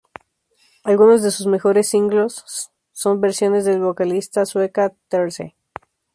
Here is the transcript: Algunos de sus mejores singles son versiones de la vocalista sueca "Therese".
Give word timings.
Algunos 0.83 1.21
de 1.21 1.29
sus 1.29 1.45
mejores 1.45 1.89
singles 1.89 2.71
son 2.91 3.21
versiones 3.21 3.65
de 3.65 3.73
la 3.77 3.85
vocalista 3.85 4.47
sueca 4.47 4.95
"Therese". 5.09 5.55